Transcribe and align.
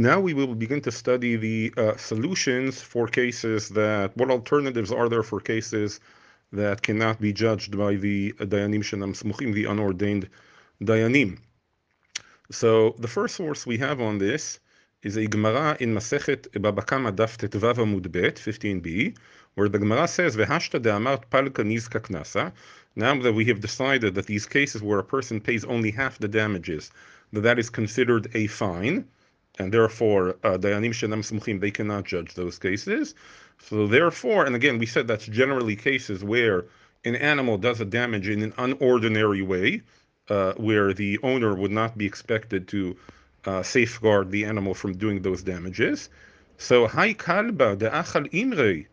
Now 0.00 0.20
we 0.20 0.32
will 0.32 0.54
begin 0.54 0.80
to 0.82 0.92
study 0.92 1.34
the 1.34 1.74
uh, 1.76 1.96
solutions 1.96 2.80
for 2.80 3.08
cases 3.08 3.68
that, 3.70 4.16
what 4.16 4.30
alternatives 4.30 4.92
are 4.92 5.08
there 5.08 5.24
for 5.24 5.40
cases 5.40 5.98
that 6.52 6.82
cannot 6.82 7.20
be 7.20 7.32
judged 7.32 7.76
by 7.76 7.96
the 7.96 8.32
Dayanim 8.34 8.84
Shenam 8.84 9.12
Smuchim, 9.20 9.52
the 9.52 9.64
unordained 9.64 10.28
Dayanim. 10.80 11.40
So 12.52 12.94
the 13.00 13.08
first 13.08 13.34
source 13.34 13.66
we 13.66 13.76
have 13.78 14.00
on 14.00 14.18
this 14.18 14.60
is 15.02 15.16
a 15.16 15.26
Gemara 15.26 15.76
in 15.80 15.92
Masechet 15.96 16.62
Baba 16.62 16.82
Kama 16.82 17.12
Daf 17.12 17.36
Tetvav 17.36 17.78
Amud 17.78 18.12
Bet, 18.12 18.36
15b, 18.36 19.16
where 19.56 19.68
the 19.68 19.80
Gemara 19.80 20.06
says, 20.06 20.36
Vehashta 20.36 20.80
de'amart 20.80 21.24
palga 21.28 21.64
nizka 21.64 22.00
knasa. 22.00 22.52
Now 22.94 23.20
that 23.20 23.32
we 23.32 23.46
have 23.46 23.60
decided 23.60 24.14
that 24.14 24.26
these 24.26 24.46
cases 24.46 24.80
where 24.80 25.00
a 25.00 25.04
person 25.04 25.40
pays 25.40 25.64
only 25.64 25.90
half 25.90 26.20
the 26.20 26.28
damages, 26.28 26.92
that 27.32 27.40
that 27.40 27.58
is 27.58 27.68
considered 27.68 28.28
a 28.34 28.46
fine, 28.46 29.04
and 29.58 29.72
therefore 29.72 30.30
uh, 30.44 30.56
dayanim 30.56 30.92
shenam 30.92 31.22
smuchim 31.22 31.60
they 31.60 31.70
cannot 31.70 32.04
judge 32.04 32.34
those 32.34 32.58
cases. 32.58 33.14
So 33.60 33.86
therefore, 33.86 34.46
and 34.46 34.54
again, 34.54 34.78
we 34.78 34.86
said 34.86 35.08
that's 35.08 35.26
generally 35.26 35.76
cases 35.76 36.22
where 36.22 36.66
an 37.04 37.16
animal 37.16 37.58
does 37.58 37.80
a 37.80 37.84
damage 37.84 38.28
in 38.28 38.42
an 38.42 38.52
unordinary 38.52 39.46
way, 39.46 39.82
uh, 40.28 40.52
where 40.54 40.92
the 40.92 41.18
owner 41.22 41.54
would 41.54 41.72
not 41.72 41.98
be 41.98 42.06
expected 42.06 42.68
to 42.68 42.96
uh, 43.44 43.62
safeguard 43.62 44.30
the 44.30 44.44
animal 44.44 44.74
from 44.74 44.96
doing 44.96 45.22
those 45.22 45.42
damages. 45.42 46.08
So 46.58 46.86
hai 46.86 47.14
kalba 47.14 47.78
de 47.78 47.90
achal 47.90 48.30
imrei 48.32 48.86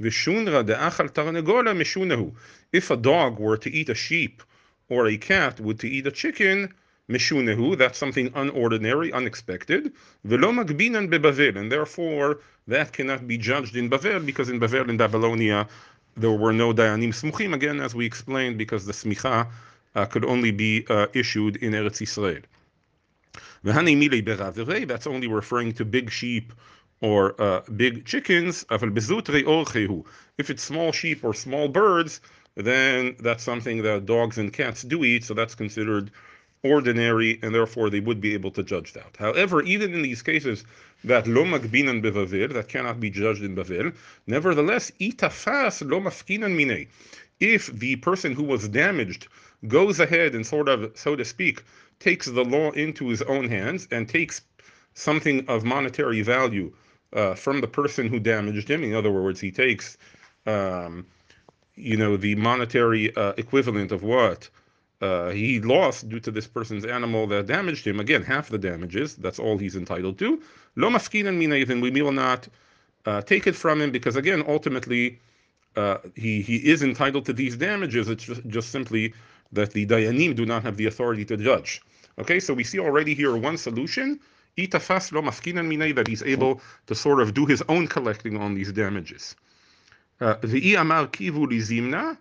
tarnegola. 0.00 2.32
If 2.72 2.90
a 2.90 2.96
dog 2.96 3.38
were 3.38 3.56
to 3.56 3.70
eat 3.70 3.88
a 3.88 3.94
sheep 3.94 4.42
or 4.88 5.06
a 5.06 5.16
cat 5.16 5.60
would 5.60 5.80
to 5.80 5.88
eat 5.88 6.06
a 6.06 6.10
chicken, 6.10 6.74
Meshunehu, 7.08 7.78
that's 7.78 7.98
something 7.98 8.30
unordinary, 8.30 9.12
unexpected. 9.12 9.92
Velo 10.24 10.50
magbinan 10.50 11.08
bebavel, 11.08 11.56
and 11.56 11.70
therefore 11.70 12.40
that 12.66 12.92
cannot 12.92 13.28
be 13.28 13.38
judged 13.38 13.76
in 13.76 13.88
Bavel 13.88 14.26
because 14.26 14.48
in 14.48 14.58
Bavel 14.58 14.88
in 14.88 14.96
Babylonia 14.96 15.68
there 16.16 16.32
were 16.32 16.52
no 16.52 16.72
dayanim 16.72 17.12
smuchim. 17.14 17.54
Again, 17.54 17.80
as 17.80 17.94
we 17.94 18.06
explained, 18.06 18.58
because 18.58 18.86
the 18.86 18.92
smicha 18.92 19.46
uh, 19.94 20.06
could 20.06 20.24
only 20.24 20.50
be 20.50 20.84
uh, 20.88 21.06
issued 21.12 21.56
in 21.56 21.72
Eretz 21.72 22.00
Yisrael. 22.02 22.42
That's 24.88 25.06
only 25.06 25.26
referring 25.28 25.72
to 25.74 25.84
big 25.84 26.10
sheep 26.10 26.52
or 27.00 27.40
uh, 27.40 27.60
big 27.76 28.04
chickens. 28.04 28.64
If 28.70 30.50
it's 30.50 30.62
small 30.62 30.92
sheep 30.92 31.24
or 31.24 31.34
small 31.34 31.68
birds, 31.68 32.20
then 32.56 33.16
that's 33.20 33.44
something 33.44 33.82
that 33.82 34.06
dogs 34.06 34.38
and 34.38 34.52
cats 34.52 34.82
do 34.82 35.04
eat, 35.04 35.24
so 35.24 35.34
that's 35.34 35.54
considered 35.54 36.10
ordinary, 36.70 37.38
and 37.42 37.54
therefore 37.54 37.90
they 37.90 38.00
would 38.00 38.20
be 38.20 38.34
able 38.34 38.50
to 38.52 38.62
judge 38.62 38.92
that. 38.92 39.16
However, 39.18 39.62
even 39.62 39.94
in 39.94 40.02
these 40.02 40.22
cases 40.22 40.64
that 41.04 41.26
lo 41.26 41.44
magbinan 41.44 42.02
bevavel, 42.02 42.52
that 42.52 42.68
cannot 42.68 43.00
be 43.00 43.10
judged 43.10 43.42
in 43.42 43.54
bavel, 43.54 43.94
nevertheless, 44.26 44.90
itafas 45.00 45.88
lo 45.88 46.00
mafkinan 46.00 46.56
mine. 46.56 46.86
If 47.40 47.66
the 47.66 47.96
person 47.96 48.32
who 48.32 48.44
was 48.44 48.68
damaged 48.68 49.28
goes 49.68 50.00
ahead 50.00 50.34
and 50.34 50.46
sort 50.46 50.68
of, 50.68 50.92
so 50.94 51.16
to 51.16 51.24
speak, 51.24 51.62
takes 52.00 52.26
the 52.26 52.44
law 52.44 52.70
into 52.72 53.08
his 53.08 53.22
own 53.22 53.48
hands 53.48 53.88
and 53.90 54.08
takes 54.08 54.42
something 54.94 55.46
of 55.48 55.64
monetary 55.64 56.22
value 56.22 56.72
uh, 57.12 57.34
from 57.34 57.60
the 57.60 57.68
person 57.68 58.08
who 58.08 58.18
damaged 58.18 58.70
him. 58.70 58.82
In 58.82 58.94
other 58.94 59.12
words, 59.12 59.40
he 59.40 59.50
takes, 59.50 59.96
um, 60.46 61.06
you 61.74 61.96
know, 61.96 62.16
the 62.16 62.34
monetary 62.34 63.14
uh, 63.16 63.32
equivalent 63.36 63.92
of 63.92 64.02
what 64.02 64.48
uh, 65.00 65.30
he 65.30 65.60
lost 65.60 66.08
due 66.08 66.20
to 66.20 66.30
this 66.30 66.46
person's 66.46 66.84
animal 66.84 67.26
that 67.26 67.46
damaged 67.46 67.86
him. 67.86 68.00
Again, 68.00 68.22
half 68.22 68.48
the 68.48 68.58
damages. 68.58 69.16
That's 69.16 69.38
all 69.38 69.58
he's 69.58 69.76
entitled 69.76 70.18
to. 70.20 70.42
Lo 70.76 70.88
mafkinan 70.88 71.38
minayvin. 71.38 71.82
We 71.82 71.90
will 71.90 72.12
not 72.12 72.48
uh, 73.04 73.20
take 73.22 73.46
it 73.46 73.54
from 73.54 73.80
him 73.80 73.90
because 73.90 74.16
again, 74.16 74.42
ultimately, 74.48 75.20
uh, 75.76 75.98
he 76.14 76.40
he 76.40 76.56
is 76.56 76.82
entitled 76.82 77.26
to 77.26 77.32
these 77.34 77.56
damages. 77.56 78.08
It's 78.08 78.24
just, 78.24 78.46
just 78.46 78.70
simply 78.70 79.12
that 79.52 79.72
the 79.72 79.86
dayanim 79.86 80.34
do 80.34 80.46
not 80.46 80.62
have 80.62 80.76
the 80.76 80.86
authority 80.86 81.24
to 81.26 81.36
judge. 81.36 81.82
Okay, 82.18 82.40
so 82.40 82.54
we 82.54 82.64
see 82.64 82.78
already 82.78 83.14
here 83.14 83.36
one 83.36 83.58
solution. 83.58 84.18
Itafas 84.56 85.12
lo 85.12 85.20
mafkinan 85.20 85.68
minay 85.68 85.94
that 85.94 86.08
he's 86.08 86.22
able 86.22 86.62
to 86.86 86.94
sort 86.94 87.20
of 87.20 87.34
do 87.34 87.44
his 87.44 87.62
own 87.68 87.86
collecting 87.86 88.38
on 88.38 88.54
these 88.54 88.72
damages. 88.72 89.36
Uh, 90.18 90.36
the 90.42 90.76
amar 90.76 91.06
kivu 91.08 91.46
lizimna 91.46 92.16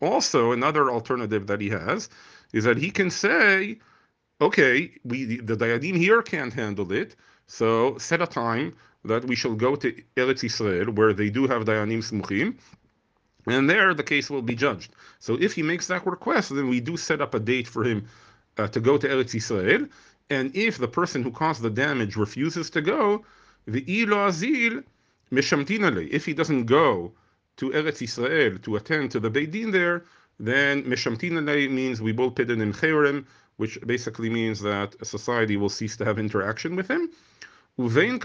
also, 0.00 0.52
another 0.52 0.90
alternative 0.90 1.46
that 1.46 1.60
he 1.60 1.68
has 1.68 2.08
is 2.52 2.64
that 2.64 2.76
he 2.76 2.90
can 2.90 3.10
say, 3.10 3.78
okay, 4.40 4.90
we 5.04 5.36
the 5.36 5.56
Dayanim 5.56 5.96
here 5.96 6.20
can't 6.22 6.52
handle 6.52 6.90
it, 6.92 7.14
so 7.46 7.96
set 7.98 8.20
a 8.20 8.26
time 8.26 8.74
that 9.04 9.24
we 9.24 9.36
shall 9.36 9.54
go 9.54 9.76
to 9.76 9.92
Eretz 10.16 10.42
Israel, 10.42 10.90
where 10.92 11.12
they 11.12 11.30
do 11.30 11.46
have 11.46 11.64
Dayanim 11.66 12.02
Smuchim, 12.02 12.56
and 13.46 13.70
there 13.70 13.94
the 13.94 14.02
case 14.02 14.28
will 14.28 14.42
be 14.42 14.56
judged. 14.56 14.92
So 15.20 15.34
if 15.40 15.52
he 15.52 15.62
makes 15.62 15.86
that 15.86 16.04
request, 16.04 16.52
then 16.54 16.68
we 16.68 16.80
do 16.80 16.96
set 16.96 17.20
up 17.20 17.34
a 17.34 17.38
date 17.38 17.68
for 17.68 17.84
him 17.84 18.08
uh, 18.58 18.66
to 18.68 18.80
go 18.80 18.98
to 18.98 19.06
Eretz 19.06 19.34
Israel, 19.36 19.86
and 20.30 20.56
if 20.56 20.78
the 20.78 20.88
person 20.88 21.22
who 21.22 21.30
caused 21.30 21.62
the 21.62 21.70
damage 21.70 22.16
refuses 22.16 22.70
to 22.70 22.80
go, 22.82 23.24
the 23.66 23.84
ilo 24.02 24.28
azil. 24.28 24.82
If 25.30 26.26
he 26.26 26.34
doesn't 26.34 26.66
go 26.66 27.12
to 27.57 27.71
Eretz 27.71 28.01
Israel 28.01 28.57
to 28.59 28.77
attend 28.77 29.11
to 29.11 29.19
the 29.19 29.29
Beit 29.29 29.51
Din 29.51 29.71
there, 29.71 30.05
then 30.39 30.83
Meshamtin 30.83 31.43
means 31.71 32.01
we 32.01 32.13
will 32.13 32.31
put 32.31 32.49
in 32.49 32.73
Cherem, 32.73 33.25
which 33.57 33.77
basically 33.85 34.29
means 34.29 34.61
that 34.61 34.95
a 35.01 35.05
society 35.05 35.57
will 35.57 35.69
cease 35.69 35.97
to 35.97 36.05
have 36.05 36.17
interaction 36.17 36.75
with 36.75 36.89
him. 36.89 37.09
And 37.77 38.23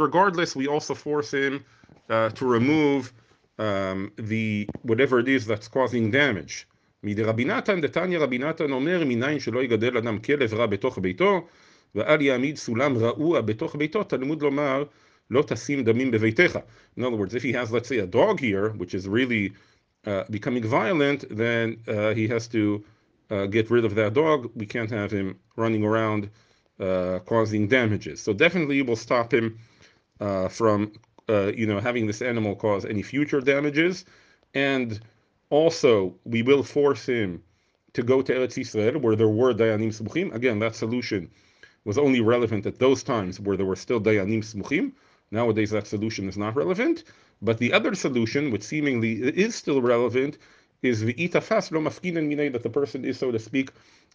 regardless, 0.00 0.56
we 0.56 0.66
also 0.68 0.94
force 0.94 1.30
him 1.32 1.64
uh, 2.08 2.30
to 2.30 2.46
remove 2.46 3.12
um, 3.58 4.12
the 4.16 4.68
whatever 4.82 5.18
it 5.18 5.28
is 5.28 5.46
that's 5.46 5.68
causing 5.68 6.10
damage. 6.10 6.66
מדרבי 7.02 7.44
נתן, 7.44 7.80
דתניא 7.80 8.18
רבי 8.18 8.38
נתן 8.38 8.72
אומר, 8.72 9.04
מניין 9.04 9.40
שלא 9.40 9.62
יגדל 9.62 9.96
אדם 9.96 10.18
כלב 10.18 10.54
רע 10.54 10.66
בתוך 10.66 10.98
ביתו, 10.98 11.48
ואל 11.94 12.20
יעמיד 12.20 12.56
סולם 12.56 12.96
רעוע 12.96 13.40
בתוך 13.40 13.76
ביתו, 13.76 14.04
תלמוד 14.04 14.42
לומר, 14.42 14.84
lo 15.29 15.43
tasim 15.43 15.85
damim 15.85 16.11
beveitecha. 16.11 16.63
In 16.97 17.03
other 17.03 17.17
words, 17.17 17.33
if 17.35 17.43
he 17.43 17.51
has, 17.53 17.71
let's 17.71 17.89
say, 17.89 17.99
a 17.99 18.07
dog 18.07 18.39
here, 18.39 18.69
which 18.71 18.93
is 18.93 19.07
really 19.07 19.53
uh, 20.05 20.23
becoming 20.29 20.63
violent, 20.63 21.25
then 21.29 21.77
uh, 21.87 22.13
he 22.13 22.27
has 22.27 22.47
to 22.49 22.83
uh, 23.31 23.45
get 23.47 23.69
rid 23.71 23.85
of 23.85 23.95
that 23.95 24.13
dog. 24.13 24.51
We 24.55 24.65
can't 24.65 24.91
have 24.91 25.11
him 25.11 25.39
running 25.55 25.83
around 25.83 26.29
uh, 26.79 27.19
causing 27.25 27.67
damages. 27.67 28.21
So 28.21 28.33
definitely, 28.33 28.81
we'll 28.81 28.95
stop 28.95 29.33
him 29.33 29.57
uh, 30.19 30.47
from, 30.47 30.93
uh, 31.29 31.47
you 31.47 31.65
know, 31.65 31.79
having 31.79 32.07
this 32.07 32.21
animal 32.21 32.55
cause 32.55 32.85
any 32.85 33.01
future 33.01 33.41
damages, 33.41 34.05
and 34.53 34.99
also 35.49 36.15
we 36.23 36.41
will 36.41 36.63
force 36.63 37.05
him 37.05 37.41
to 37.93 38.03
go 38.03 38.21
to 38.21 38.33
Eretz 38.33 38.57
Yisrael, 38.57 39.01
where 39.01 39.15
there 39.15 39.29
were 39.29 39.53
dayanim 39.53 39.93
smuchim. 39.93 40.33
Again, 40.33 40.59
that 40.59 40.75
solution 40.75 41.29
was 41.85 41.97
only 41.97 42.19
relevant 42.19 42.65
at 42.65 42.77
those 42.79 43.03
times 43.03 43.39
where 43.39 43.55
there 43.57 43.65
were 43.65 43.75
still 43.75 44.01
dayanim 44.01 44.43
smuchim. 44.43 44.91
Nowadays, 45.35 45.71
that 45.71 45.85
solution 45.85 46.29
is 46.29 46.37
not 46.37 46.55
relevant. 46.55 47.03
But 47.41 47.57
the 47.57 47.73
other 47.73 47.93
solution, 47.93 48.51
which 48.51 48.63
seemingly 48.63 49.11
is 49.45 49.53
still 49.53 49.81
relevant, 49.81 50.37
is 50.81 51.01
the 51.01 51.13
itafas 51.25 51.69
minay, 51.71 52.49
that 52.53 52.63
the 52.63 52.69
person 52.69 53.03
is, 53.03 53.19
so 53.19 53.31
to 53.31 53.39
speak, 53.39 53.69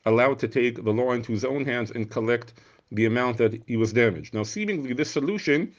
allowed 0.07 0.39
to 0.39 0.49
take 0.49 0.83
the 0.83 0.95
law 1.01 1.13
into 1.13 1.33
his 1.33 1.45
own 1.45 1.63
hands 1.67 1.91
and 1.91 2.11
collect 2.11 2.55
the 2.91 3.05
amount 3.05 3.37
that 3.37 3.53
he 3.67 3.77
was 3.77 3.93
damaged. 3.93 4.33
Now, 4.33 4.45
seemingly, 4.45 4.95
this 4.95 5.11
solution 5.11 5.75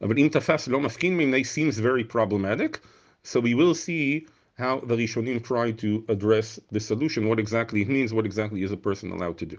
of 0.00 0.12
an 0.12 0.18
intafas 0.18 0.68
lo 0.68 0.78
minay 0.78 1.44
seems 1.44 1.76
very 1.78 2.04
problematic. 2.04 2.80
So 3.24 3.40
we 3.40 3.54
will 3.54 3.74
see 3.74 4.28
how 4.56 4.80
the 4.80 4.96
Rishonim 4.96 5.42
try 5.42 5.72
to 5.72 6.04
address 6.08 6.60
this 6.70 6.86
solution, 6.86 7.28
what 7.28 7.40
exactly 7.40 7.82
it 7.82 7.88
means, 7.88 8.14
what 8.14 8.24
exactly 8.24 8.62
is 8.62 8.70
a 8.70 8.76
person 8.76 9.10
allowed 9.10 9.38
to 9.38 9.46
do. 9.46 9.58